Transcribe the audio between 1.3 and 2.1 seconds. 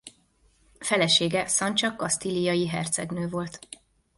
Sancha